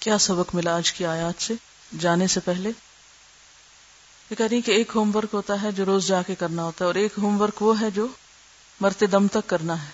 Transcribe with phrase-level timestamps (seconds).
[0.00, 1.54] کیا سبق ملا آج کی آیات سے؟
[2.00, 2.70] جانے سے پہلے؟
[4.30, 6.84] یہ کہہ رہی کہ ایک ہوم ورک ہوتا ہے جو روز جا کے کرنا ہوتا
[6.84, 8.06] ہے، اور ایک ہوم ورک وہ ہے جو
[8.80, 9.88] مرتے دم تک کرنا ہے۔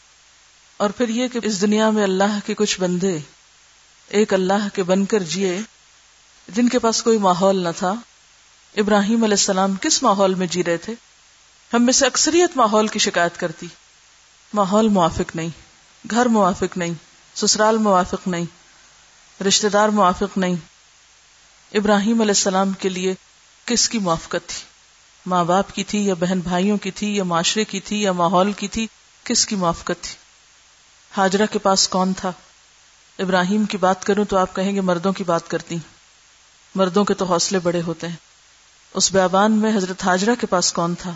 [0.77, 3.19] اور پھر یہ کہ اس دنیا میں اللہ کے کچھ بندے،
[4.08, 5.60] ایک اللہ کے بن کر جیے،
[6.48, 7.94] جن کے پاس کوئی ماحول نہ تھا۔
[8.76, 10.94] ابراہیم علیہ السلام کس ماحول میں جی رہے تھے؟
[11.74, 13.66] ہم میں سے اکثریت ماحول کی شکایت کرتی۔
[14.54, 15.48] ماحول موافق نہیں،
[16.10, 16.95] گھر موافق نہیں،
[17.34, 18.45] سسرال موافق نہیں
[19.42, 20.55] رشتے دار موافق نہیں۔
[21.73, 23.15] ابراہیم علیہ السلام کے لیے
[23.65, 24.62] کس کی موافقت تھی؟
[25.27, 28.52] ماں باپ کی تھی یا بہن بھائیوں کی تھی یا معاشرے کی تھی یا ماحول
[28.52, 28.87] کی تھی؟
[29.25, 30.14] کس کی موافقت تھی؟
[31.16, 32.33] ہاجرہ کے پاس کون تھا؟
[33.19, 35.77] ابراہیم کی بات کروں تو آپ کہیں گے مردوں کی بات کرتی
[36.75, 38.16] مردوں کے تو حوصلے بڑے ہوتے ہیں۔
[38.95, 41.12] اس بیابان میں حضرت حاجرہ کے پاس کون تھا؟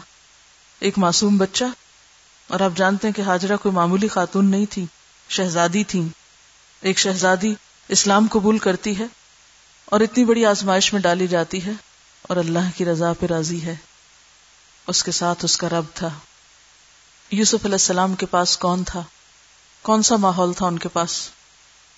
[0.81, 1.65] ایک معصوم بچہ۔
[2.49, 4.87] اور آپ جانتے ہیں کہ حاجرہ کوئی معمولی خاتون نہیں تھی،
[5.29, 6.09] شہزادی تھی
[6.81, 7.55] ایک شہزادی
[7.91, 9.05] اسلام قبول کرتی ہے
[9.85, 11.71] اور اتنی بڑی آزمائش میں ڈالی جاتی ہے
[12.23, 13.75] اور اللہ کی رضا پہ راضی ہے۔
[14.87, 16.09] اس کے ساتھ اس کا رب تھا۔
[17.31, 19.03] یوسف علیہ السلام کے پاس کون تھا؟
[19.83, 21.29] کون سا ماحول تھا ان کے پاس؟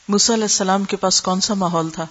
[0.08, 2.06] علیہ السلام کے پاس کون سا ماحول تھا؟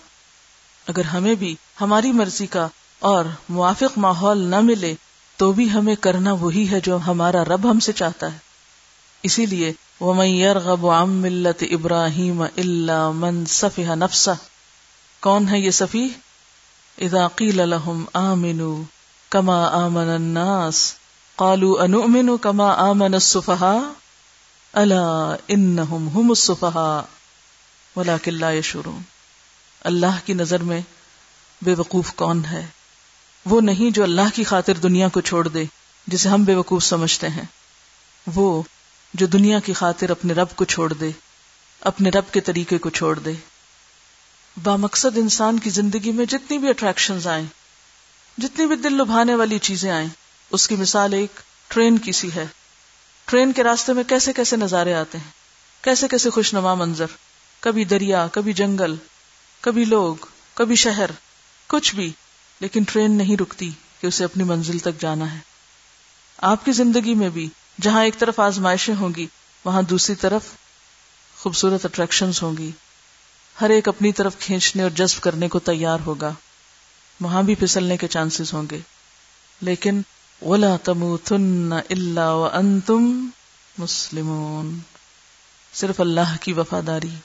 [0.88, 2.67] اگر ہمیں بھی ہماری مرضی کا
[3.00, 4.95] اور موافق ماحول نہ ملے
[5.38, 8.38] تو بھی ہمیں کرنا وہی ہے جو ہمارا رب ہم سے چاہتا ہے۔
[9.23, 14.33] اسی لیے وہ ملت ابراہیم اللہ من صفح نفسا
[15.23, 16.07] کون ہے یہ صفی
[16.97, 18.73] اذا قیل لهم آمنوا
[19.31, 20.79] کما آمن الناس
[21.38, 23.79] قالوا انؤمن کما آمن السفهاء
[24.73, 25.79] اللہ ان
[28.53, 29.02] يشعرون
[29.85, 30.81] اللہ کی نظر میں
[31.61, 32.66] بے وقوف کون ہے؟
[33.45, 35.66] وہ نہیں جو اللہ کی خاطر دنیا کو چھوڑ دے
[36.07, 37.45] جسے ہم بے وقوف سمجھتے ہیں
[38.27, 38.61] وہ
[39.14, 41.12] جو دنیا کی خاطر اپنے رب کو چھوڑ دے،
[41.81, 43.31] اپنے رب کے طریقے کو چھوڑ دے۔
[44.64, 47.45] با مقصد انسان کی زندگی میں جتنی بھی اٹریکشن آئیں،
[48.38, 50.08] جتنی بھی دل لبھانے والی چیزیں آئیں،
[50.52, 51.31] اس کی مثال ایک
[51.68, 52.46] ٹرین کی سی ہے۔
[53.25, 55.31] ٹرین کے راستے میں کیسے کیسے نظارے آتے ہیں،
[55.84, 57.06] کیسے کیسے خوش نما منظر۔
[57.59, 58.96] کبھی دریا، کبھی جنگل،
[59.62, 60.16] کبھی لوگ،
[60.53, 61.09] کبھی شہر،
[61.68, 62.12] کچھ بھی۔
[62.59, 63.72] لیکن ٹرین نہیں رکتی
[64.02, 65.40] کہ اسے اپنی منزل تک جانا ہے۔
[66.38, 67.50] آپ کی زندگی میں بھی
[67.82, 69.28] جہاں ایک طرف آزمائشیں ہوں گی،
[69.66, 70.42] وہاں دوسری طرف
[71.38, 72.72] خوبصورت اٹریکشن ہوں گی۔
[73.62, 76.34] ہر ایک اپنی طرف کھینچنے اور جذب کرنے کو تیار ہوگا۔
[77.22, 78.80] وہاں بھی پھسلنے کے چانسز ہوں گے۔
[79.62, 80.02] لیکن
[80.42, 83.30] ولا تموتن الا وانتم
[83.78, 84.80] مسلمون۔
[85.74, 87.16] صرف اللہ کی وفاداری۔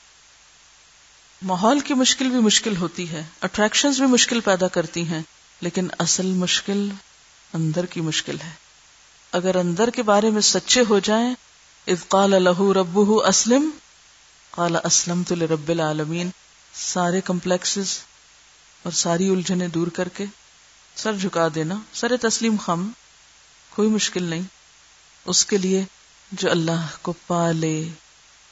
[1.43, 5.23] ماحول کی مشکل بھی مشکل ہوتی ہے۔ اٹریکشن بھی مشکل پیدا کرتی ہیں،
[5.61, 6.89] لیکن اصل مشکل
[7.55, 8.66] اندر کی مشکل ہے۔
[9.33, 11.35] اگر اندر کے بارے میں سچے ہو جائیں،
[11.87, 13.71] اذ قال له ربه اسلم،
[14.51, 16.31] قال اسلمت لرب العالمین،
[16.75, 17.99] سارے کمپلیکسز
[18.83, 20.25] اور ساری الجھنیں دور کر کے،
[20.97, 22.89] سر جھکا دینا، سر تسلیم خم،
[23.71, 24.43] کوئی مشکل نہیں۔
[25.25, 25.85] اس کے لیے
[26.33, 27.89] جو اللہ کو پالے،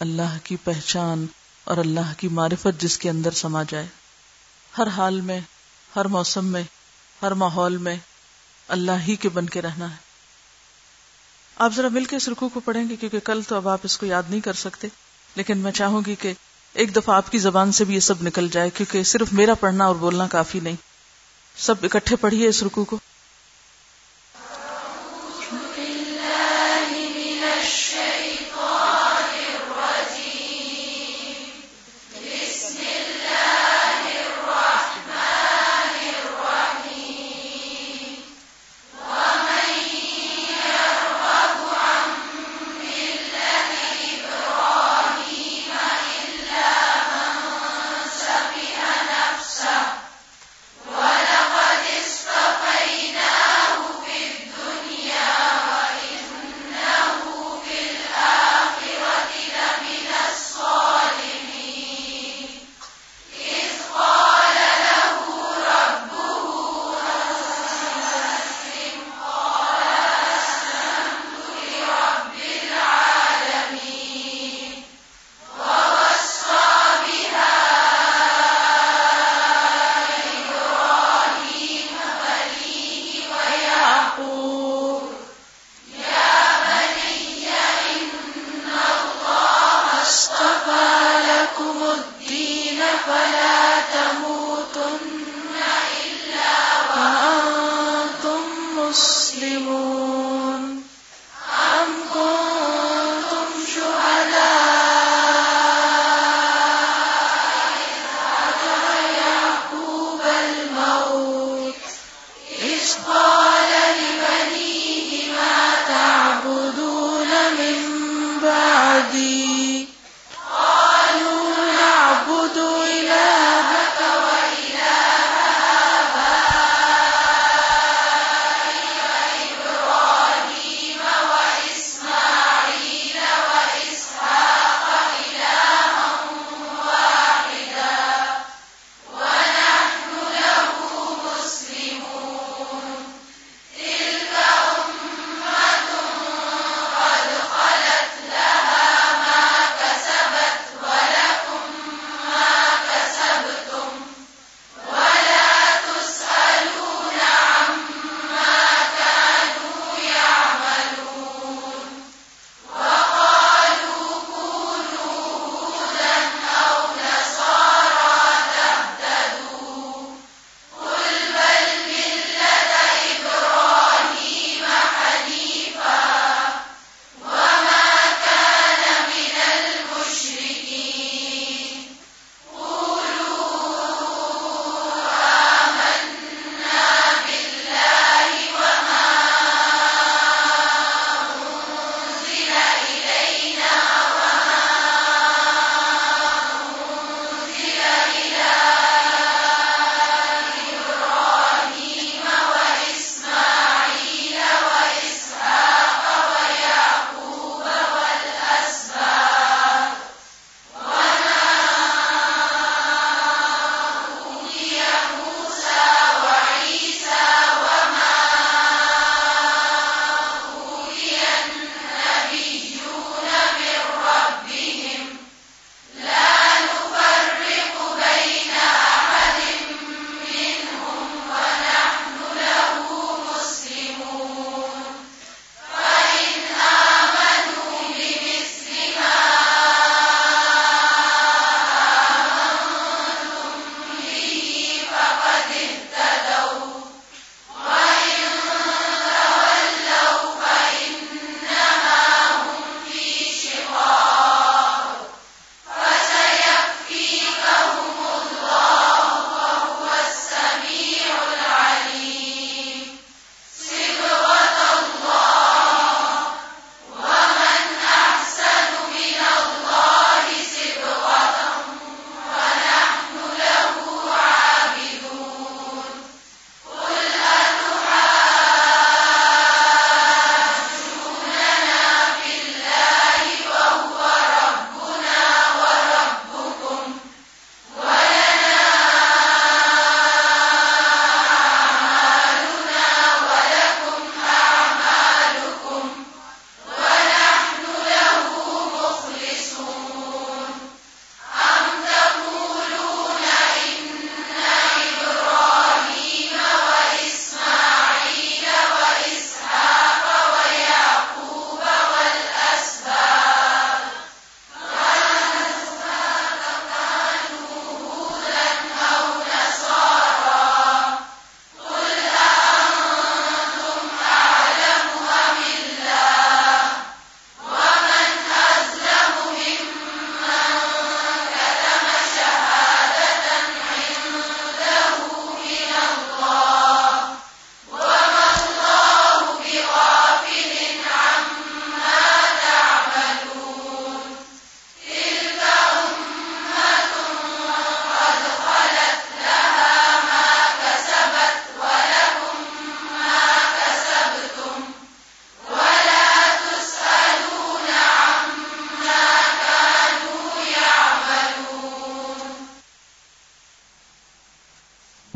[0.00, 1.26] اللہ کی پہچان
[1.64, 3.86] اور اللہ کی معرفت جس کے اندر سما جائے۔
[4.78, 5.40] ہر حال میں،
[5.96, 6.62] ہر موسم میں،
[7.22, 7.96] ہر ماحول میں،
[8.68, 10.03] اللہ ہی کے بن کے رہنا ہے۔
[11.56, 13.98] آپ ذرا مل کے اس رکو کو پڑھیں گے کیونکہ کل تو اب آپ اس
[13.98, 14.88] کو یاد نہیں کر سکتے۔
[15.37, 16.32] لیکن میں چاہوں گی کہ
[16.75, 19.84] ایک دفعہ آپ کی زبان سے بھی یہ سب نکل جائے، کیونکہ صرف میرا پڑھنا
[19.84, 20.76] اور بولنا کافی نہیں۔
[21.56, 22.98] سب اکٹھے پڑھیے اس رکو کو۔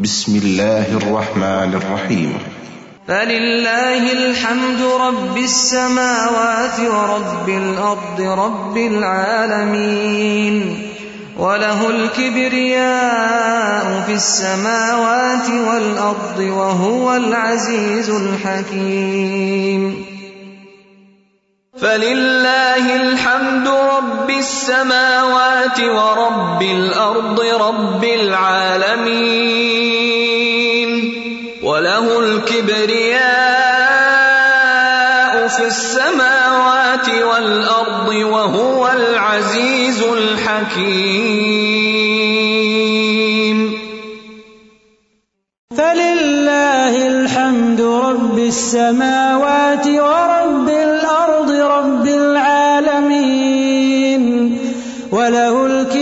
[0.09, 2.39] بسم الله الرحمن الرحيم.
[3.09, 10.83] فلله الحمد رب السماوات ورب الأرض رب العالمين
[11.39, 20.08] وله الكبرياء في السماوات والأرض وهو العزيز الحكيم
[21.81, 29.39] فلله الحمد رب السماوات ورب الأرض رب العالمين
[31.63, 33.19] وله الكبرياء
[35.49, 41.39] في السماوات والأرض وهو العزيز الحكيم
[45.77, 49.28] فلله الحمد رب السماوات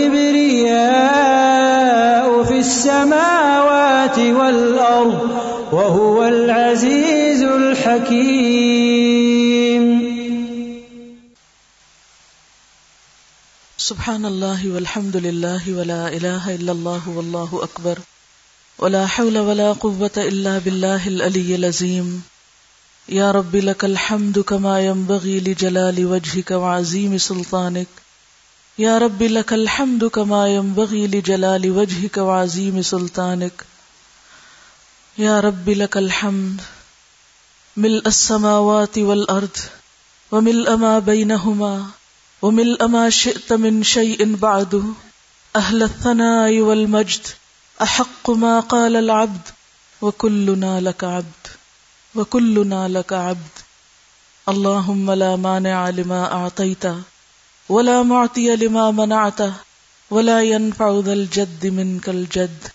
[0.07, 1.27] الكبرياء
[2.43, 5.21] في السماوات والأرض
[5.71, 8.87] وهو العزيز الحكيم.
[13.77, 17.99] سبحان الله والحمد لله ولا إله إلا الله والله أكبر.
[18.79, 22.23] ولا حول ولا قوة إلا بالله الألي العظيم.
[23.09, 27.87] يا رب لك الحمد كما ينبغي لجلال وجهك وعظيم سلطانك.
[28.79, 33.65] يا رب لك الحمد كما ينبغي لجلال وجهك وعظيم سلطانك
[35.17, 36.61] يا رب لك الحمد
[37.77, 39.57] ملء السماوات والأرض
[40.31, 41.85] وملء ما بينهما
[42.41, 44.83] وملء ما شئت من شيء بعده
[45.55, 47.27] أهل الثناء والمجد
[47.81, 49.41] أحق ما قال العبد
[50.01, 51.47] وكلنا لك عبد
[52.15, 53.55] وكلنا لك عبد
[54.49, 56.83] اللهم لا مانع لما أعطيت
[57.69, 59.41] ولا معطي لما منعت
[60.09, 62.67] ولا ينفع ذا الجد منك الجد.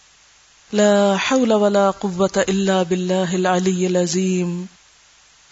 [0.72, 4.66] لا حول ولا قوة إلا بالله العلي العظيم.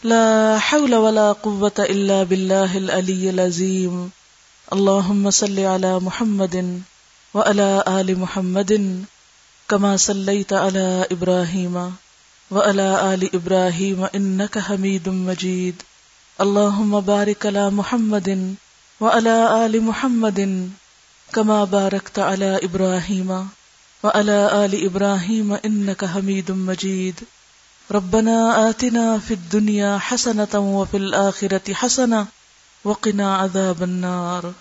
[0.04, 4.10] لا حول ولا قوة إلا بالله العلي العظيم.
[4.72, 6.82] اللهم صل على محمد
[7.34, 9.04] وعلى آل محمد
[9.68, 11.92] كما صليت على إبراهيم
[12.50, 15.82] وعلى آل إبراهيم إنك حميد مجيد.
[16.40, 18.69] اللهم بارك على محمد وعلى
[19.00, 20.70] وعلى آل محمد
[21.32, 23.48] كما باركت على إبراهيم
[24.02, 27.20] وعلى آل إبراهيم إنك حميد مجيد.
[27.90, 32.26] ربنا آتنا في الدنيا حسنة وفي الآخرة حسنة
[32.84, 34.52] وقنا عذاب النار.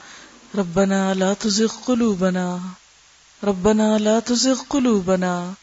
[0.55, 2.59] ربنا لا تزغ قلوبنا،
[3.43, 5.53] ربنا لا تزغ قلوبنا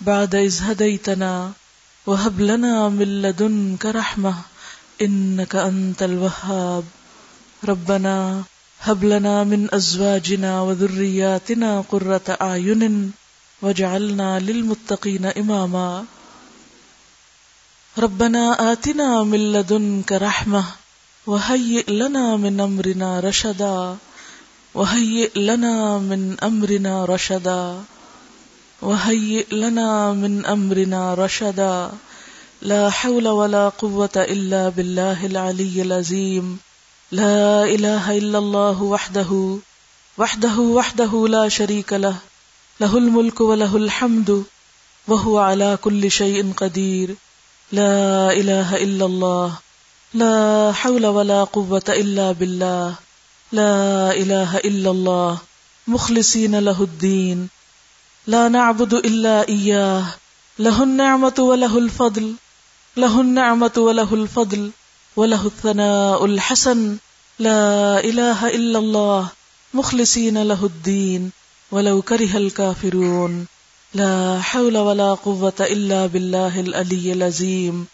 [0.00, 1.52] بعد إذ هديتنا
[2.06, 4.34] وهب لنا من لدنك رحمة
[5.02, 6.84] إنك أنت الوهاب.
[7.64, 8.42] ربنا
[8.80, 13.12] هب لنا من أزواجنا وذرياتنا قرة أعين
[13.62, 16.04] واجعلنا للمتقين إماما
[17.98, 20.64] ربنا آتنا من لدنك رحمة
[21.26, 23.96] وهيئ لنا من أمرنا رشدا.
[24.74, 27.82] وهيئ لنا من أمرنا رشدا.
[28.82, 31.90] وهيئ لنا من أمرنا رشدا.
[32.62, 36.69] لا حول ولا قوة إلا بالله العلي العظيم.
[37.12, 39.58] لا إله إلا الله وحده
[40.18, 42.16] وحده وحده لا شريك له
[42.80, 44.44] له الملك وله الحمد،
[45.08, 47.14] وهو على كل شيء قدير.
[47.72, 49.58] لا إله إلا الله،
[50.14, 52.94] لا حول ولا قوة إلا بالله.
[53.52, 55.38] لا إله إلا الله،
[55.86, 57.48] مخلصين له الدين.
[58.26, 60.04] لا نعبد إلا إياه،
[60.58, 62.34] له النعمة وله الفضل،
[62.96, 64.70] له النعمة وله الفضل.
[65.16, 66.96] وله الثناء الحسن
[67.38, 69.28] لا إله إلا الله
[69.74, 71.30] مخلصين له الدين
[71.70, 73.46] ولو كره الكافرون
[73.94, 77.86] لا حول ولا قوة إلا بالله الألي العظيم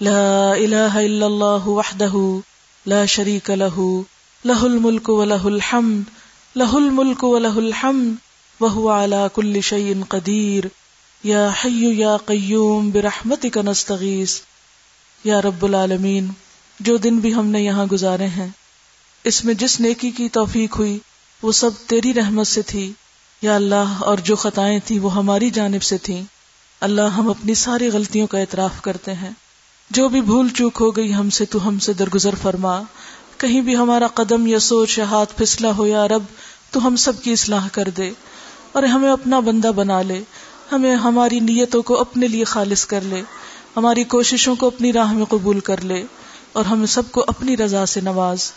[0.00, 2.40] لا إله إلا الله وحده
[2.86, 4.04] لا شريك له
[4.44, 6.04] له الملك وله الحمد
[6.56, 8.16] له الملك وله الحمد
[8.60, 10.68] وهو على كل شيء قدير
[11.24, 14.38] يا حي يا قيوم برحمتك نستغيث
[15.24, 16.28] یا رب العالمین
[16.80, 18.48] جو دن بھی ہم نے یہاں گزارے ہیں۔
[19.24, 20.98] اس میں جس نیکی کی توفیق ہوئی،
[21.42, 22.92] وہ سب تیری رحمت سے تھی۔
[23.42, 26.22] یا اللہ، اور جو خطائیں تھیں، وہ ہماری جانب سے تھیں۔
[26.80, 29.30] اللہ، ہم اپنی ساری غلطیوں کا اعتراف کرتے ہیں۔
[29.90, 32.82] جو بھی بھول چوک ہو گئی ہم سے، تو ہم سے درگزر فرما۔
[33.36, 36.22] کہیں بھی ہمارا قدم یا سوچ یا ہاتھ پھسلا ہو، یا رب،
[36.70, 38.10] تو ہم سب کی اصلاح کر دے۔
[38.72, 40.22] اور ہمیں اپنا بندہ بنا لے۔
[40.72, 43.22] ہمیں ہماری نیتوں کو اپنے لیے خالص کر لے۔
[43.76, 46.04] ہماری کوششوں کو اپنی راہ میں قبول کر لے۔
[46.52, 48.52] اور ہم سب کو اپنی رضا سے نواز۔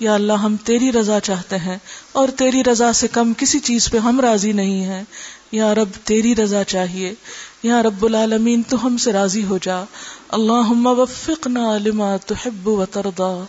[0.00, 1.78] یا اللہ، ہم تیری رضا چاہتے ہیں،
[2.12, 5.04] اور تیری رضا سے کم کسی چیز پہ ہم راضی نہیں ہیں۔
[5.52, 7.14] یا رب، تیری رضا چاہیے۔
[7.62, 9.84] یا رب العالمین، تو ہم سے راضی ہو جا۔
[10.28, 13.44] اللہ وفقنا لما تحب و تردا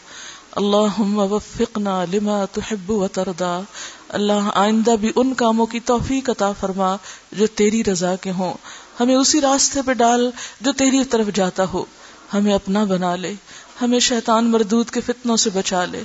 [0.52, 3.62] اللہ وفقنا لما تحب و تردا
[4.10, 6.96] اللہ آئندہ بھی ان کاموں کی توفیق عطا فرما
[7.32, 8.54] جو تیری رضا کے ہوں۔
[9.00, 11.86] ہمیں اسی راستے پہ ڈال جو تیری طرف جاتا ہو۔
[12.34, 13.34] ہمیں اپنا بنا لے۔
[13.82, 16.04] ہمیں شیطان مردود کے فتنوں سے بچا لے۔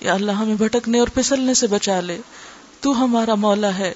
[0.00, 2.18] یا اللہ، ہمیں بھٹکنے اور پھسلنے سے بچا لے۔
[2.80, 3.94] تو ہمارا مولا ہے۔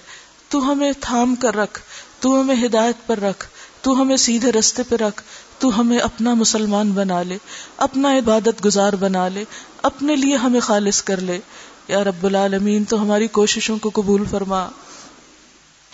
[0.48, 1.80] تو ہمیں تھام کر رکھ۔
[2.20, 3.48] تو ہمیں ہدایت پر رکھ۔
[3.82, 5.22] تو ہمیں سیدھے رستے پہ رکھ۔
[5.58, 7.38] تو ہمیں اپنا مسلمان بنا لے۔
[7.76, 9.44] اپنا عبادت گزار بنا لے۔
[9.82, 11.38] اپنے لیے ہمیں خالص کر لے۔
[11.88, 14.68] یا رب العالمین، تو ہماری کوششوں کو قبول فرما۔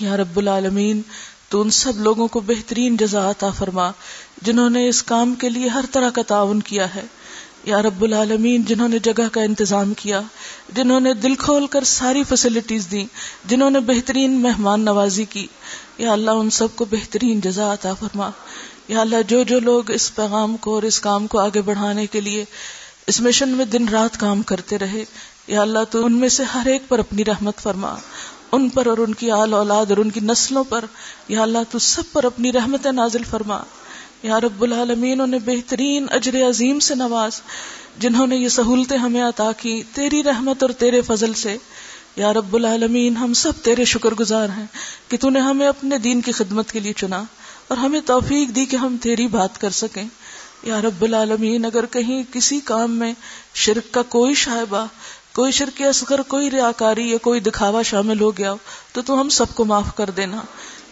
[0.01, 1.03] یا رب العالمین،
[1.49, 3.91] تو ان سب لوگوں کو بہترین جزا عطا فرما،
[4.43, 7.05] جنہوں نے اس کام کے لیے ہر طرح کا تعاون کیا ہے۔
[7.65, 10.21] یا رب العالمین، جنہوں نے جگہ کا انتظام کیا،
[10.75, 13.05] جنہوں نے دل کھول کر ساری فیسلٹیز دی،
[13.45, 15.47] جنہوں نے بہترین مہمان نوازی کی،
[15.99, 18.31] یا اللہ ان سب کو بہترین جزا عطا فرما۔
[18.89, 22.21] یا اللہ، جو جو لوگ اس پیغام کو اور اس کام کو آگے بڑھانے کے
[22.21, 22.45] لیے
[23.07, 25.05] اس مشن میں دن رات کام کرتے رہے،
[25.47, 27.95] یا اللہ تو ان میں سے ہر ایک پر اپنی رحمت فرما۔
[28.53, 30.85] ان پر اور ان کی آل اولاد اور ان کی نسلوں پر،
[31.29, 33.63] یا اللہ تو سب پر اپنی رحمت نازل فرما۔
[34.25, 37.41] یا رب العالمین، انہیں بہترین اجر عظیم سے نواز،
[37.99, 41.57] جنہوں نے یہ سہولتیں ہمیں عطا کی تیری رحمت اور تیرے فضل سے۔
[42.17, 44.67] یا رب العالمین، ہم سب تیرے شکر گزار ہیں
[45.09, 47.25] کہ تو نے ہمیں اپنے دین کی خدمت کے لیے چنا
[47.69, 50.05] اور ہمیں توفیق دی کہ ہم تیری بات کر سکیں۔
[50.63, 53.13] یا رب العالمین، اگر کہیں کسی کام میں
[53.55, 54.87] شرک کا کوئی شائبہ،
[55.35, 58.55] کوئی شرک اصغر، کوئی ریاکاری یا کوئی دکھاوا شامل ہو گیا
[58.93, 60.41] تو تو ہم سب کو معاف کر دینا۔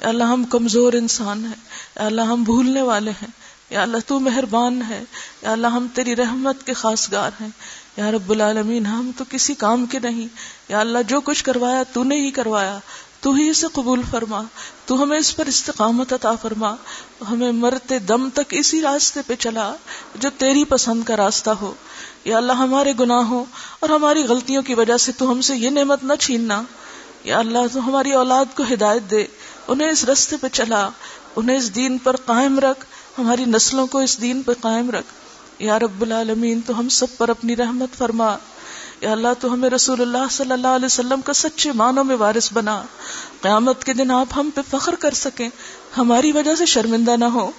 [0.02, 1.54] یا اللہ ہم کمزور انسان ہیں
[1.96, 3.28] یا اللہ ہم بھولنے والے ہیں،
[3.70, 5.04] یا اللہ تو مہربان ہے،
[5.42, 7.48] یا اللہ ہم تیری رحمت کے خاص گار ہیں۔
[7.96, 10.28] یا رب العالمین، ہم تو کسی کام کے نہیں۔
[10.68, 12.78] یا اللہ جو کچھ کروایا تو نے ہی کروایا،
[13.20, 14.42] تو ہی اسے قبول فرما۔
[14.86, 16.74] تو ہمیں اس پر استقامت عطا فرما۔
[17.30, 19.74] ہمیں مرتے دم تک اسی راستے پہ چلا
[20.14, 21.74] جو تیری پسند کا راستہ ہو۔
[22.24, 23.44] یا اللہ ہمارے گناہوں
[23.80, 26.62] اور ہماری غلطیوں کی وجہ سے تو ہم سے یہ نعمت نہ چھیننا۔
[27.24, 29.26] یا اللہ تو ہماری اولاد کو ہدایت دے۔
[29.68, 30.88] انہیں اس رستے پہ چلا،
[31.36, 32.84] انہیں اس دین پر قائم رکھ،
[33.18, 35.06] ہماری نسلوں کو اس دین پر قائم رکھ۔
[35.58, 38.36] یا رب العالمین، تو ہم سب پر اپنی رحمت فرما۔
[39.00, 42.52] یا اللہ، تو ہمیں رسول اللہ صلی اللہ علیہ وسلم کا سچے معنوں میں وارث
[42.52, 42.82] بنا۔
[43.40, 45.48] قیامت کے دن آپ ہم پہ فخر کر سکیں۔
[45.96, 47.50] ہماری وجہ سے شرمندہ نہ ہو۔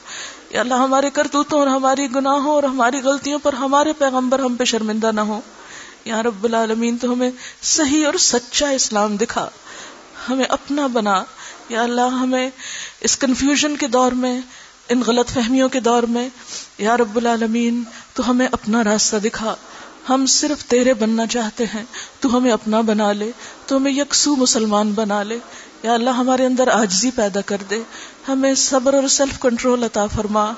[0.49, 4.63] یا اللہ، ہمارے کرتوتوں اور ہماری گناہوں اور ہماری غلطیوں پر ہمارے پیغمبر ہم پہ
[4.63, 5.41] شرمندہ نہ ہو۔
[6.05, 7.31] یا رب العالمین، تو ہمیں
[7.61, 9.49] صحیح اور سچا اسلام دکھا۔
[10.29, 11.23] ہمیں اپنا بنا۔
[11.73, 12.49] یا اللہ ہمیں
[13.01, 14.41] اس کنفیوژن کے دور میں،
[14.89, 16.29] ان غلط فہمیوں کے دور میں،
[16.77, 19.55] یا رب العالمین، تو ہمیں اپنا راستہ دکھا۔
[20.09, 21.83] ہم صرف تیرے بننا چاہتے ہیں،
[22.19, 23.31] تو ہمیں اپنا بنا لے،
[23.65, 25.39] تو ہمیں یکسو مسلمان بنا لے۔
[25.83, 27.81] یا اللہ، ہمارے اندر آجزی پیدا کر دے۔
[28.27, 30.51] ہمیں صبر اور سیلف کنٹرول عطا فرما۔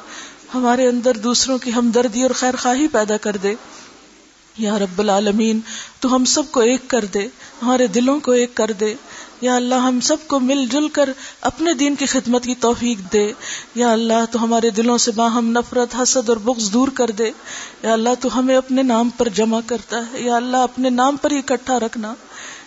[0.54, 3.54] ہمارے اندر دوسروں کی ہمدردی اور خیر خواہی پیدا کر دے۔
[4.58, 5.60] یا رب العالمین،
[6.00, 7.28] تو ہم سب کو ایک کر دے،
[7.62, 8.94] ہمارے دلوں کو ایک کر دے۔
[9.41, 11.10] یا اللہ ہم سب کو مل جل کر
[11.41, 13.32] اپنے دین کی خدمت کی توفیق دے۔
[13.76, 17.32] یا اللہ تو ہمارے دلوں سے باہم نفرت، حسد اور بغض دور کر دے۔
[17.84, 21.32] یا اللہ تو ہمیں اپنے نام پر جمع کرتا ہے۔ یا اللہ اپنے نام پر
[21.32, 22.13] ہی اکٹھا رکھنا۔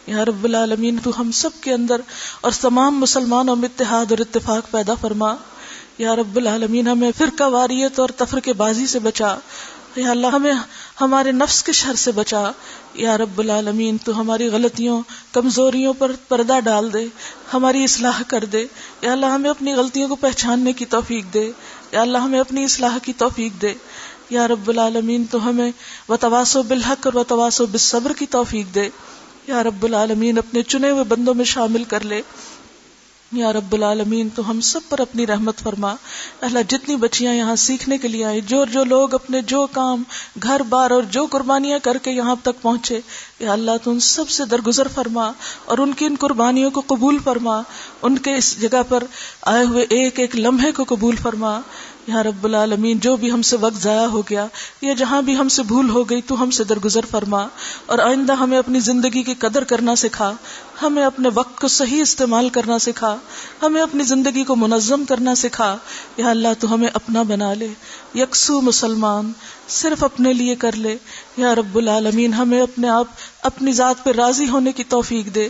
[0.07, 2.01] یا رب العالمین تو ہم سب کے اندر
[2.41, 5.35] اور تمام مسلمانوں میں اتحاد اور اتفاق پیدا فرما۔
[5.99, 9.37] یا رب العالمین ہمیں فرقہ واریت اور تفرق بازی سے بچا۔
[9.97, 10.53] یا اللہ ہمیں
[11.01, 12.51] ہمارے نفس کے شر سے بچا۔
[12.95, 17.07] یا رب العالمین، تو ہماری غلطیوں، کمزوریوں پر پردہ ڈال دے،
[17.55, 18.67] ہماری اصلاح کر دے۔
[19.01, 21.53] یا اللہ، ہمیں اپنی غلطیوں کو پہچاننے کی توفیق دے۔
[21.93, 23.75] یا اللہ، ہمیں اپنی اصلاح کی توفیق دے۔
[24.31, 25.73] یا رب العالمین، تو ہمیں
[26.09, 28.89] و تواسو بالحق اور و تواسو بالصبر کی توفیق دے۔
[29.47, 32.23] یا رب العالمین، اپنے چنے ہوئے بندوں میں شامل کر لے۔
[33.33, 35.95] یا رب العالمین، تو ہم سب پر اپنی رحمت فرما۔
[36.41, 40.03] اللہ، جتنی بچیاں یہاں سیکھنے کے لیے آئی جو جو لوگ اپنے جو کام،
[40.43, 43.01] گھر بار اور جو قربانیاں کر کے یہاں تک پہنچے،
[43.39, 45.33] یا اللہ، تو ان سب سے درگزر فرما
[45.65, 47.63] اور ان کی ان قربانیوں کو قبول فرما۔
[48.03, 49.05] ان کے اس جگہ پر
[49.43, 51.61] آئے ہوئے ایک ایک لمحے کو قبول فرما۔
[52.07, 54.47] یا رب العالمین، جو بھی ہم سے وقت ضائع ہو گیا،
[54.81, 57.47] یا جہاں بھی ہم سے بھول ہو گئی، تو ہم سے درگزر فرما۔
[57.87, 60.33] اور آئندہ ہمیں اپنی زندگی کی قدر کرنا سکھا۔
[60.83, 63.17] ہمیں اپنے وقت کو صحیح استعمال کرنا سکھا،
[63.63, 65.77] ہمیں اپنی زندگی کو منظم کرنا سکھا۔
[66.17, 67.69] یا اللہ تو ہمیں اپنا بنا لے،
[68.15, 69.33] یکسو مسلمان،
[69.69, 70.97] صرف اپنے لیے کر لے۔
[71.37, 73.07] یا رب العالمین، ہمیں اپنے آپ،
[73.43, 75.49] اپنی ذات پہ راضی ہونے کی توفیق دے۔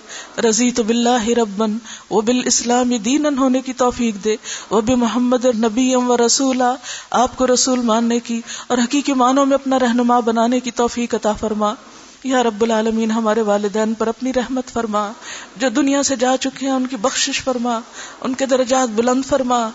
[0.48, 1.78] رضی تو بلّہ ربن،
[2.10, 4.36] وہ بال اسلام دین ہونے کی توفیق دے۔
[4.70, 6.74] وہ بھی محمد نبی و رسولہ،
[7.10, 11.32] آپ کو رسول ماننے کی اور حقیقی معنوں میں اپنا رہنما بنانے کی توفیق عطا
[11.32, 11.74] فرما۔
[12.24, 15.12] یا رب العالمین، ہمارے والدین پر اپنی رحمت فرما،
[15.56, 17.80] جو دنیا سے جا چکے ہیں ان کی بخشش فرما،
[18.20, 19.70] ان کے درجات بلند فرما،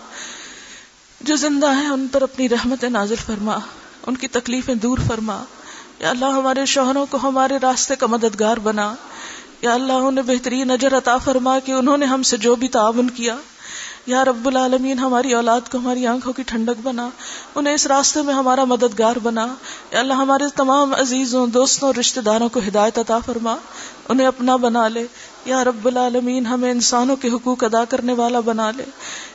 [1.20, 3.58] جو زندہ ہیں ان پر اپنی رحمت نازل فرما،
[4.06, 5.44] ان کی تکلیفیں دور فرما۔
[5.98, 8.94] یا اللہ، ہمارے شوہروں کو ہمارے راستے کا مددگار بنا۔
[9.62, 13.10] یا اللہ، انہیں بہترین اجر عطا فرما کہ انہوں نے ہم سے جو بھی تعاون
[13.10, 13.36] کیا۔
[14.06, 17.08] یا رب العالمین، ہماری اولاد کو ہماری آنکھوں کی ٹھنڈک بنا،
[17.54, 19.54] انہیں اس راستے میں ہمارا مددگار بنا۔
[19.90, 23.56] یا اللہ، ہمارے تمام عزیزوں، دوستوں اور رشتے داروں کو ہدایت عطا فرما۔
[24.08, 25.06] انہیں اپنا بنا لے۔
[25.44, 28.84] یا رب العالمین، ہمیں انسانوں کے حقوق ادا کرنے والا بنا لے۔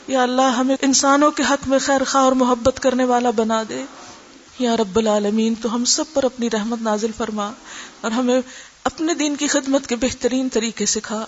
[0.07, 3.83] یا اللہ، ہمیں انسانوں کے حق میں خیر خواہ اور محبت کرنے والا بنا دے۔
[4.59, 7.51] یا رب العالمین، تو ہم سب پر اپنی رحمت نازل فرما
[8.01, 8.41] اور ہمیں
[8.83, 11.25] اپنے دین کی خدمت کے بہترین طریقے سکھا۔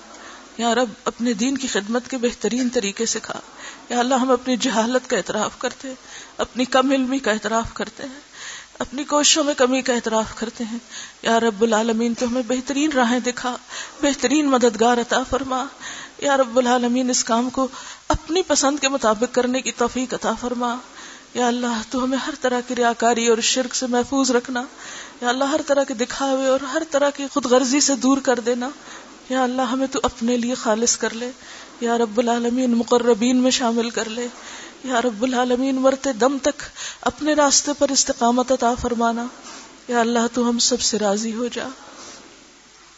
[0.58, 3.40] یا رب، اپنے دین کی خدمت کے بہترین طریقے سکھا۔
[3.90, 5.96] یا اللہ، ہم اپنی جہالت کا اعتراف کرتے ہیں،
[6.38, 8.20] اپنی کم علمی کا اعتراف کرتے ہیں،
[8.80, 10.78] اپنی کوششوں میں کمی کا اعتراف کرتے ہیں۔
[11.22, 13.58] یا رب العالمین، تو ہمیں بہترین راہیں دکھا،
[14.02, 15.66] بہترین مددگار عطا فرما۔
[16.18, 17.68] یا رب العالمین، اس کام کو
[18.08, 20.76] اپنی پسند کے مطابق کرنے کی توفیق عطا فرما۔
[21.34, 24.64] یا اللہ، تو ہمیں ہر طرح کی ریاکاری اور شرک سے محفوظ رکھنا۔
[25.22, 28.40] یا اللہ، ہر طرح کے دکھاوے اور ہر طرح کی خود غرضی سے دور کر
[28.40, 28.70] دینا۔
[29.30, 31.32] یا اللہ ہمیں تو اپنے لیے خالص کر لے،
[31.82, 34.28] یا رب العالمین مقربین میں شامل کر لے،
[34.84, 36.62] یا رب العالمین مرتے دم تک
[37.02, 39.26] اپنے راستے پر استقامت عطا فرمانا۔
[39.88, 41.68] یا اللہ تو ہم سب سے راضی ہو جا۔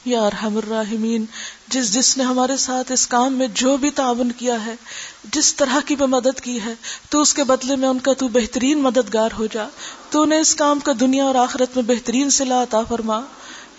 [0.05, 1.25] یا ارحم الراحمین،
[1.67, 4.75] جس جس نے ہمارے ساتھ اس کام میں جو بھی تعاون کیا ہے،
[5.23, 6.73] جس طرح کی بھی مدد کی ہے،
[7.09, 9.67] تو اس کے بدلے میں ان کا تو بہترین مددگار ہو جا۔
[10.09, 13.21] تو انہیں اس کام کا دنیا اور آخرت میں بہترین صلاح عطا فرما۔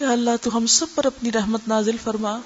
[0.01, 2.39] یا اللہ تو ہم سب پر اپنی رحمت نازل فرما۔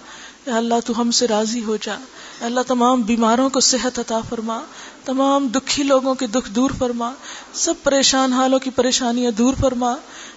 [0.47, 4.21] یا اللہ تو ہم سے راضی ہو جا۔ یا اللہ تمام بیماروں کو صحت عطا
[4.29, 4.61] فرما۔
[5.05, 7.13] تمام دکھی لوگوں کے دکھ دور فرما۔
[7.53, 9.95] سب پریشان حالوں کی پریشانیاں دور فرما۔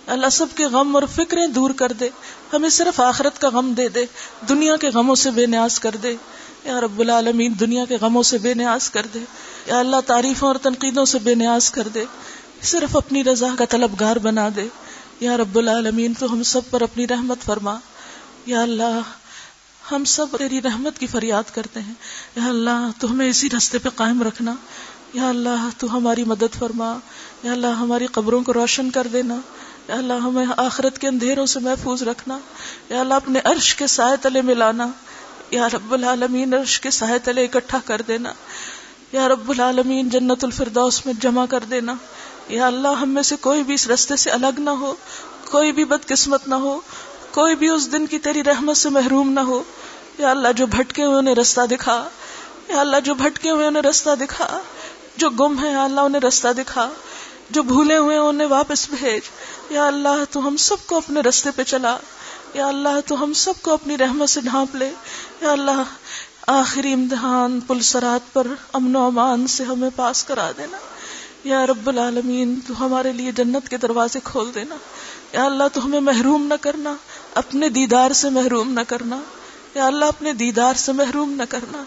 [0.07, 2.09] اللہ سب کے غم اور فکریں دور کر دے۔
[2.53, 4.05] ہمیں صرف آخرت کا غم دے دے۔
[4.49, 6.15] دنیا کے غموں سے بے نیاز کر دے۔
[6.63, 9.19] یا رب العالمین، دنیا کے غموں سے بے نیاز کر دے۔
[9.65, 12.05] یا اللہ تعریفوں اور تنقیدوں سے بے نیاز کر دے۔
[12.61, 14.67] صرف اپنی رضا کا طلبگار بنا دے۔
[15.21, 17.77] یا رب العالمین، تو ہم سب پر اپنی رحمت فرما۔
[18.45, 18.99] یا اللہ،
[19.91, 21.93] ہم سب تیری رحمت کی فریاد کرتے ہیں۔
[22.35, 24.55] یا اللہ، تو ہمیں اسی رستے پہ قائم رکھنا۔
[25.13, 26.97] یا اللہ، تو ہماری مدد فرما۔
[27.43, 29.35] یا اللہ، ہماری قبروں کو روشن کر دینا۔
[29.87, 32.39] یا اللہ، ہمیں آخرت کے اندھیروں سے محفوظ رکھنا۔
[32.89, 34.87] یا اللہ، اپنے عرش کے سائے تلے ملانا
[35.51, 38.33] یا رب العالمین، عرش کے سائے تلے اکٹھا کر دینا۔
[39.11, 41.93] یا رب العالمین، جنت الفردوس میں جمع کر دینا۔
[42.51, 44.95] یا اللہ ہم میں سے کوئی بھی اس رستے سے الگ نہ ہو،
[45.51, 46.79] کوئی بھی بد قسمت نہ ہو،
[47.31, 49.63] کوئی بھی اس دن کی تیری رحمت سے محروم نہ ہو۔
[50.17, 52.09] یا اللہ جو بھٹکے ہوئے انہیں رستہ دکھا،
[52.67, 54.59] یا اللہ جو بھٹکے ہوئے انہیں رستہ دکھا،
[55.17, 56.89] جو گم ہے یا اللہ انہیں رستہ دکھا،
[57.49, 59.21] جو بھولے ہوئے انہیں واپس بھیج۔
[59.69, 61.97] یا اللہ تو ہم سب کو اپنے رستے پہ چلا۔
[62.53, 64.91] یا اللہ تو ہم سب کو اپنی رحمت سے ڈھانپ لے۔
[65.41, 65.83] یا اللہ
[66.47, 70.77] آخری امتحان پلسرات پر امن و امان سے ہمیں پاس کرا دینا۔
[71.43, 74.75] یا رب العالمین، تو ہمارے لیے جنت کے دروازے کھول دینا۔
[75.33, 76.95] یا اللہ، تو ہمیں محروم نہ کرنا،
[77.33, 79.19] اپنے دیدار سے محروم نہ کرنا۔
[79.75, 81.83] یا اللہ، اپنے دیدار سے محروم نہ کرنا۔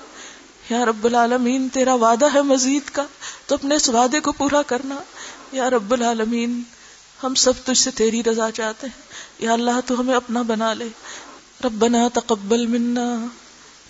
[0.71, 3.07] یا رب العالمین، تیرا وعدہ ہے مزید کا،
[3.47, 4.95] تو اپنے اس وعدے کو پورا کرنا۔
[5.53, 6.63] یا رب العالمین،
[7.23, 9.03] ہم سب تجھ سے تیری رضا چاہتے ہیں۔
[9.39, 10.89] یا اللہ، تو ہمیں اپنا بنا لے۔
[11.65, 13.27] ربنا تقبل منا۔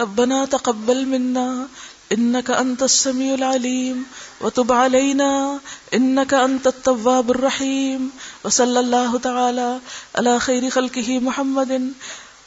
[0.00, 1.66] ربنا تقبل منا۔
[2.14, 4.06] انك انت السميع العليم
[4.40, 5.60] وتب علينا
[5.94, 8.10] انك انت التواب الرحيم
[8.44, 9.80] وصلى الله تعالى
[10.16, 11.92] على خير خلقه محمد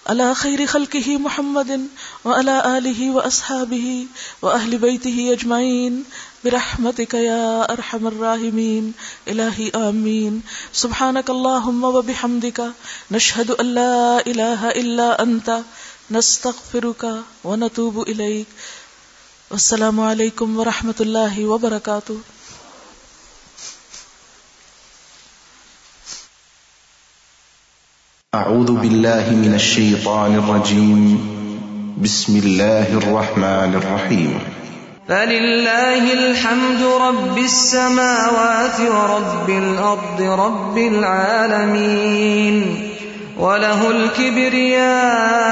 [0.10, 1.88] على خير خلقه محمد
[2.26, 4.06] وعلى اله واصحابه
[4.42, 6.04] واهل بيته اجمعين
[6.46, 8.94] برحمتك يا ارحم الراحمين
[9.28, 10.42] الهي امين
[10.74, 12.72] سبحانك اللهم وبحمدك
[13.12, 15.62] نشهد ان لا اله الا انت
[16.12, 17.04] نستغفرك
[17.44, 18.48] ونتوب اليك
[19.52, 22.14] السلام علیکم ورحمۃ اللہ وبرکاتہ۔
[28.34, 31.06] أعوذ بالله من الشيطان الرجيم
[32.02, 34.36] بسم الله الرحمن الرحيم
[35.08, 42.62] فلله الحمد رب السماوات ورب الأرض رب العالمين۔
[43.40, 45.48] وله الكبرياء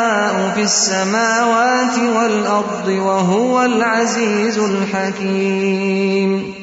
[0.56, 6.54] في السماوات والأرض وهو العزيز الحكيم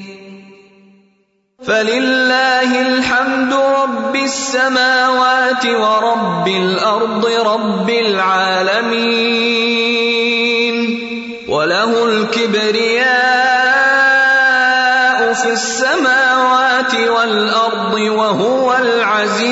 [1.67, 9.43] فلله الحمد رب السماوات ورب الأرض رب العالمين
[11.49, 13.53] وله الكبرياء
[15.33, 19.52] في السماوات والأرض وهو العزيز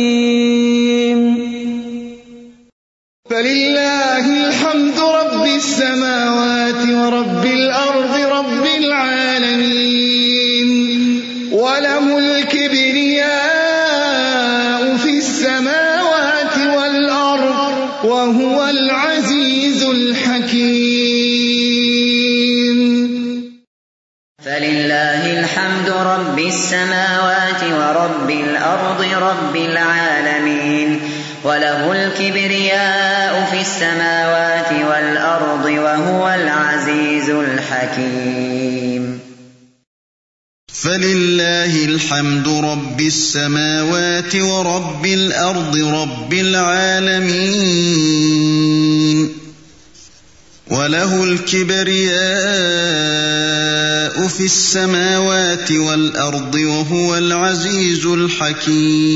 [5.81, 10.69] السماوات ورب الأرض رب العالمين
[11.51, 13.27] وله الكبرياء
[14.97, 21.11] في السماوات والأرض وهو العزيز الحكيم.
[24.45, 31.01] فلله الحمد رب السماوات ورب الأرض رب العالمين.
[31.43, 39.19] وله الكبرياء في السماوات والأرض وهو العزيز الحكيم.
[40.73, 47.81] فلله الحمد رب السماوات ورب الأرض رب العالمين.
[50.71, 52.21] وله الكبرياء
[54.27, 59.11] في السماوات والأرض وهو العزيز الحكيم.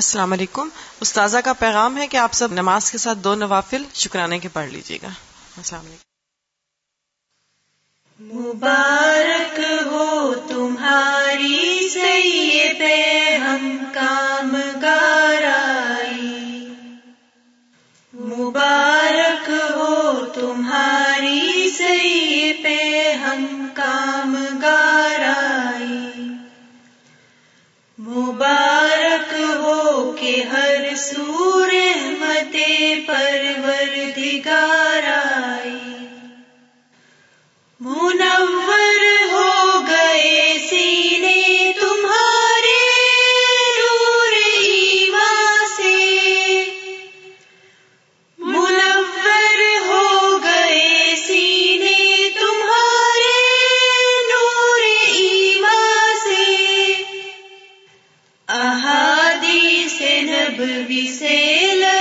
[0.00, 0.68] السلام علیکم۔
[1.00, 4.68] استاذہ کا پیغام ہے کہ آپ سب نماز کے ساتھ دو نوافل شکرانے کے پڑھ
[4.68, 5.08] لیجیے گا۔
[5.56, 6.10] السلام علیکم۔
[8.38, 11.88] مبارک ہو تمہاری
[13.36, 14.59] ہم کام
[34.44, 36.06] پرور دگارائی
[37.80, 42.82] منور ہو گئے سینے تمہارے
[43.78, 46.64] نور ایمان سے۔
[48.38, 53.38] منور ہو گئے سینے تمہارے
[54.28, 56.94] نور ایمان سے۔
[58.48, 61.99] احادیث نبوی سے لذت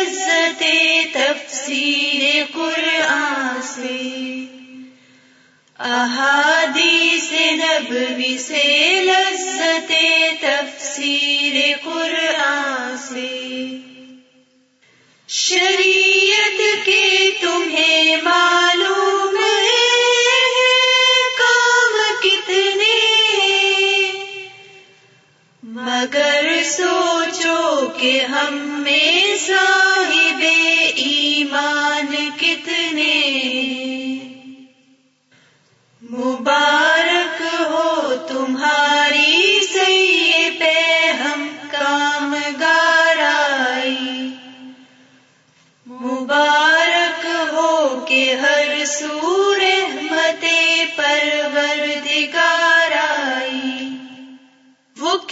[1.70, 3.98] تفسیر قرآن سے
[5.80, 8.64] احادیث نبوی سے
[9.06, 9.29] لگ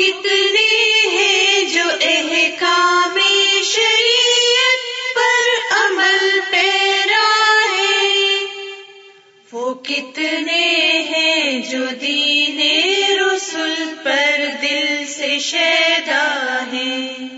[0.08, 3.18] کتنے ہیں جو احکام
[3.64, 4.84] شریعت
[5.16, 7.26] پر عمل پیرا
[7.72, 8.44] ہے
[9.52, 12.60] وہ کتنے ہیں جو دین
[13.20, 17.37] رسول پر دل سے شیدا ہیں۔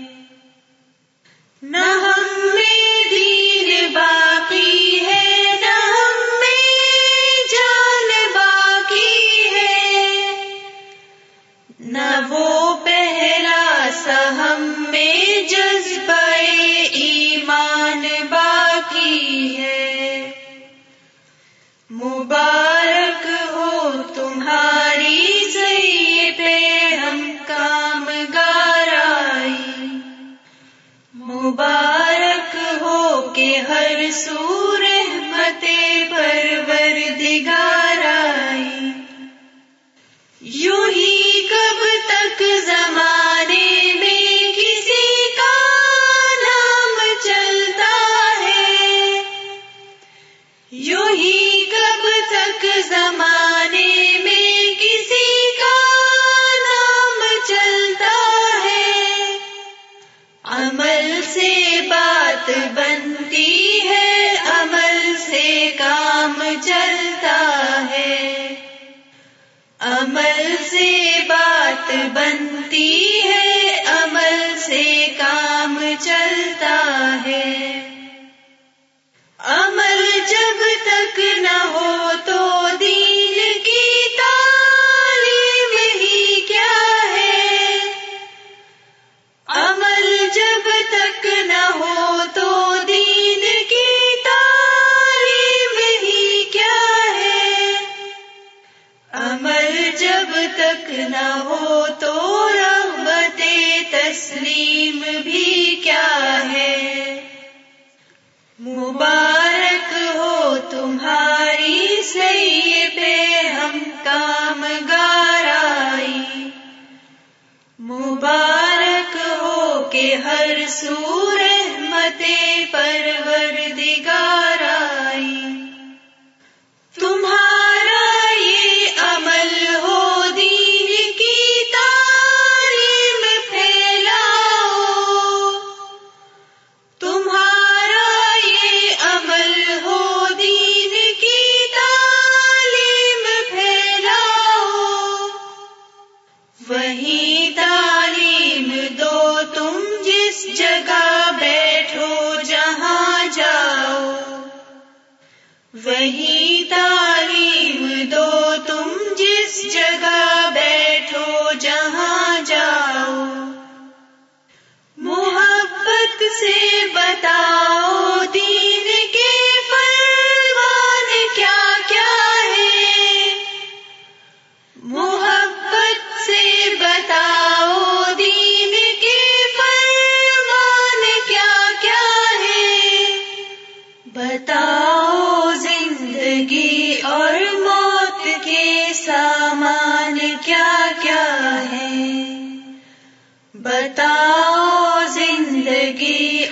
[155.74, 158.29] وہی تعلیم دو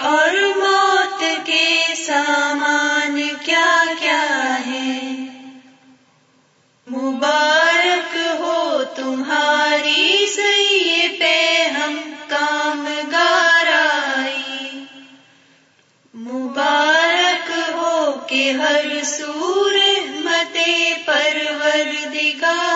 [0.01, 5.15] اور موت کے سامان کیا کیا ہے؟
[6.87, 11.37] مبارک ہو تمہاری سی پہ
[11.69, 11.97] ہم
[12.29, 14.79] کام گارائی
[16.15, 19.75] مبارک ہو کہ ہر سور
[20.15, 22.68] متے پرور دکھا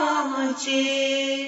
[0.00, 1.46] پہنچے۔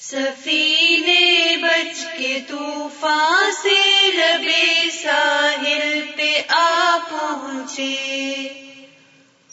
[0.00, 8.48] سفینے بچ کے طوفان سے لبے ساحل پہ آ پہنچے۔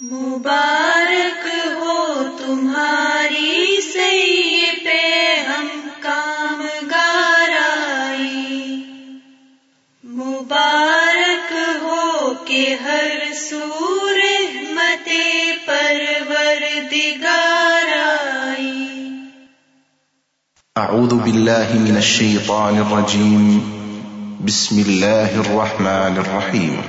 [0.01, 8.73] مبارک ہو تمہاری سی پہ ہم کام گارائی
[10.03, 13.78] مبارک ہو کہ ہر سو
[20.89, 23.61] أعوذ بالله من الشيطان الرجيم.
[24.45, 26.81] بسم الله الرحمن الرحيم.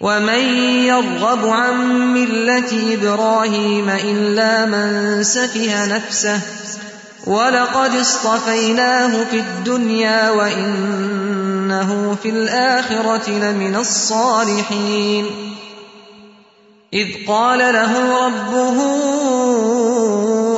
[0.00, 0.42] ومن
[0.84, 1.74] يرغب عن
[2.14, 6.40] ملة إبراهيم إلا من سفه نفسه
[7.26, 15.24] ولقد اصطفيناه في الدنيا وإنه في الآخرة لمن الصالحين.
[16.92, 17.92] إذ قال له
[18.26, 18.78] ربه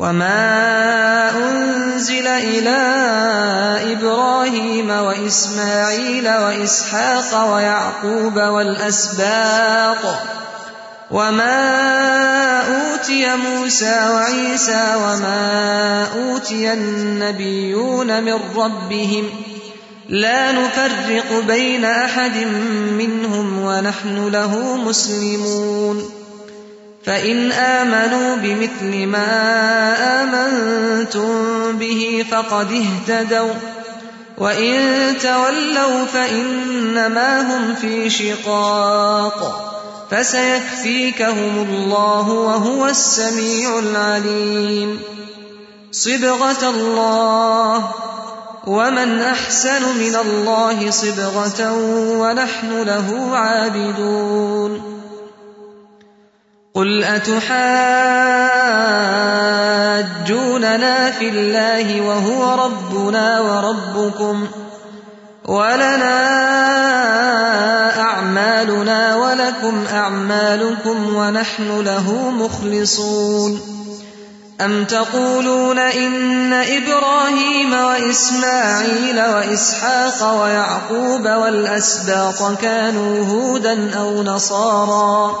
[0.00, 2.80] وما أنزل إلى
[3.92, 10.04] إبراهيم وإسماعيل وإسحاق ويعقوب والأسباط
[11.10, 19.24] وما أوتي موسى وعيسى وما أوتي النبيون من ربهم
[20.08, 22.36] لا نفرق بين أحد
[22.98, 26.19] منهم ونحن له مسلمون
[27.04, 29.32] فإن آمنوا بمثل ما
[30.22, 31.32] آمنتم
[31.78, 33.54] به فقد اهتدوا
[34.38, 34.78] وإن
[35.22, 39.66] تولوا فإنما هم في شقاق
[40.10, 45.00] فسيكفيكهم الله وهو السميع العليم
[45.92, 47.90] صبغة الله
[48.66, 51.72] ومن أحسن من الله صبغة
[52.20, 54.99] ونحن له عابدون
[56.74, 57.50] قل أتحاجوننا
[61.10, 64.46] في الله وهو ربنا وربكم
[65.44, 66.20] ولنا
[68.00, 73.60] أعمالنا ولكم أعمالكم ونحن له مخلصون
[74.60, 85.40] أم تقولون إن إبراهيم وإسماعيل وإسحاق ويعقوب والأسباط كانوا هودا أو نصارا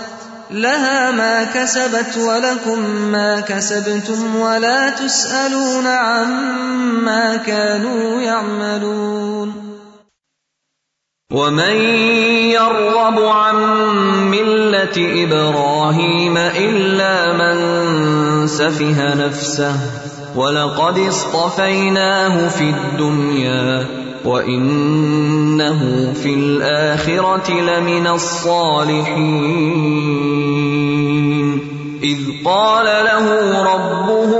[0.51, 2.79] لها ما كسبت ولكم
[3.11, 9.53] ما كسبتم ولا تسألون عما كانوا يعملون.
[11.33, 11.75] ومن
[12.51, 13.55] يرغب عن
[14.31, 17.57] ملة إبراهيم إلا من
[18.47, 19.75] سفه نفسه،
[20.35, 23.85] ولقد اصطفيناه في الدنيا،
[24.25, 29.11] وإن وإنه في الآخرة لمن الصالحين
[32.03, 33.27] إذ قال له
[33.63, 34.31] ربه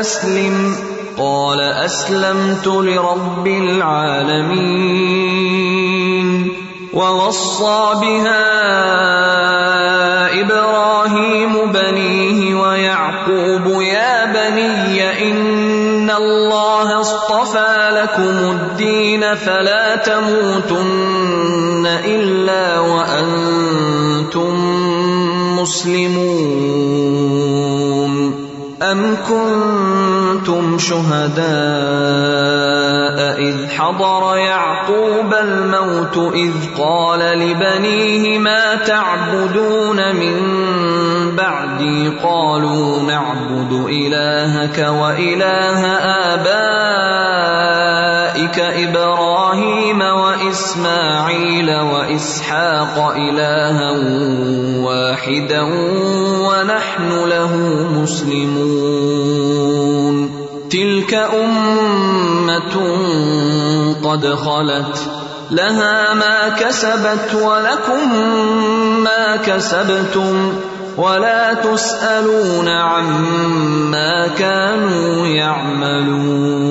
[0.00, 0.76] أسلم
[1.18, 4.50] قال أسلمت لرب العالمين
[6.94, 8.50] ووصى بها
[10.40, 18.69] إبراهيم بنيه ويعقوب يا بني إن الله اصطفى لكم الدين
[19.34, 24.54] فلا تموتن إلا وأنتم
[25.60, 27.10] مسلمون
[28.82, 31.40] أم كنتم شهداء
[33.40, 40.36] إذ حضر يعقوب الموت إذ قال لبنيه ما تعبدون من
[41.36, 45.86] بعدي قالوا نعبد إلهك وإله
[46.34, 47.29] آبائك
[48.58, 53.90] إبراهيم وإسماعيل وإسحاق إلها
[54.84, 55.62] واحدا
[56.48, 57.56] ونحن له
[58.02, 59.30] مسلمون.
[60.70, 62.74] تلك أمة
[64.04, 64.96] قد خلت،
[65.50, 68.14] لها ما كسبت ولكم
[69.04, 70.52] ما كسبتم،
[70.96, 76.70] ولا تسألون عما كانوا يعملون.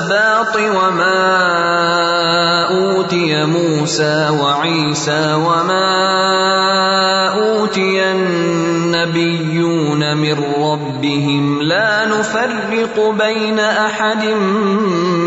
[0.00, 1.20] والأسباط وما
[2.70, 5.88] أوتي موسى وعيسى وما
[7.28, 9.36] أوتي النبيون
[10.16, 14.24] من ربهم لا نفرق بين أحد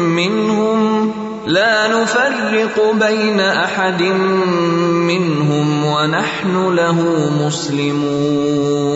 [0.07, 1.11] منهم،
[1.47, 8.93] لا نفرق بين أحد منهم ونحن له مسلمون.